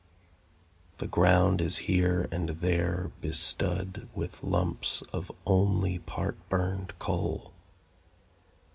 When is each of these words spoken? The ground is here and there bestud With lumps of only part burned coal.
The 0.97 1.05
ground 1.05 1.61
is 1.61 1.77
here 1.85 2.27
and 2.31 2.49
there 2.49 3.11
bestud 3.21 4.07
With 4.15 4.41
lumps 4.41 5.03
of 5.13 5.31
only 5.45 5.99
part 5.99 6.37
burned 6.49 6.97
coal. 6.97 7.53